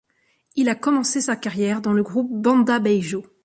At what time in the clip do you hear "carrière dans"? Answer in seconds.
1.35-1.93